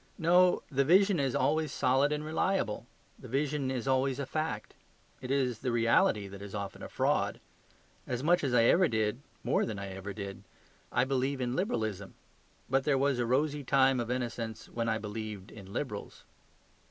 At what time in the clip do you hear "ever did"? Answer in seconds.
8.63-9.21, 9.89-10.43